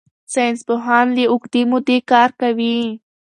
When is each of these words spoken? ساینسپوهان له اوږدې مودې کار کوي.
ساینسپوهان 0.33 1.05
له 1.17 1.23
اوږدې 1.31 1.61
مودې 1.71 1.97
کار 2.11 2.29
کوي. 2.41 2.79